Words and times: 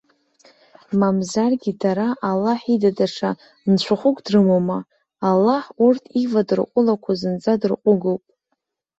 Мамзаргьы 0.99 1.71
дара, 1.81 2.09
Аллаҳ 2.29 2.59
ида 2.73 2.91
даҽа 2.97 3.31
нцәахәык 3.71 4.17
дрымоума? 4.25 4.79
Аллаҳ, 5.29 5.65
урҭ 5.85 6.03
ивадырҟәылақәо 6.23 7.11
зынӡа 7.19 7.53
дырҟәыгоуп. 7.61 8.23